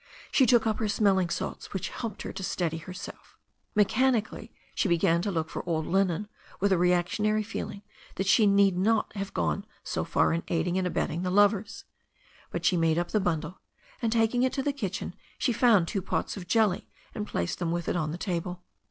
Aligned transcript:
She 0.31 0.47
took 0.47 0.65
up 0.65 0.79
her 0.79 0.87
smelling 0.87 1.29
salts, 1.29 1.73
which 1.73 1.89
helped 1.89 2.23
her 2.23 2.33
to 2.33 2.43
steady 2.43 2.79
her 2.79 2.91
self. 2.93 3.37
Mechanically 3.75 4.51
she 4.73 4.89
began 4.89 5.21
to 5.21 5.29
look 5.29 5.47
for 5.47 5.63
old 5.69 5.85
linen, 5.85 6.27
with 6.59 6.71
a 6.71 6.77
reactionary 6.79 7.43
feeling 7.43 7.83
that 8.15 8.25
she 8.25 8.47
need 8.47 8.75
not 8.75 9.15
have 9.15 9.31
gone 9.31 9.63
so 9.83 10.03
far 10.03 10.33
in 10.33 10.41
aiding 10.47 10.75
and 10.79 10.87
abetting 10.87 11.21
the 11.21 11.29
lovers. 11.29 11.83
But 12.49 12.65
she 12.65 12.77
made 12.77 12.97
up 12.97 13.13
a 13.13 13.19
bundle, 13.19 13.59
and 14.01 14.11
taking 14.11 14.41
it 14.41 14.53
to 14.53 14.63
the 14.63 14.73
kitchen, 14.73 15.13
she 15.37 15.53
found 15.53 15.87
two 15.87 16.01
pots 16.01 16.35
of 16.35 16.47
jelly, 16.47 16.89
and 17.13 17.27
placed 17.27 17.59
them 17.59 17.69
with 17.71 17.87
it 17.87 17.95
on 17.95 18.09
the 18.09 18.17
table. 18.17 18.63